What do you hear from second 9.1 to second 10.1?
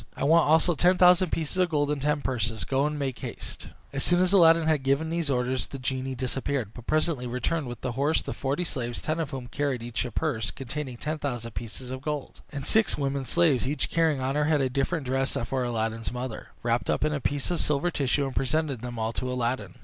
of whom carried each a